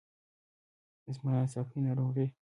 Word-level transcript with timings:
زما 1.15 1.31
له 1.33 1.41
ناڅاپي 1.43 1.77
ناروغۍ. 1.85 2.27